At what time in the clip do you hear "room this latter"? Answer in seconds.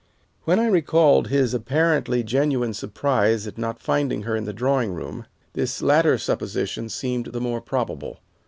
4.95-6.17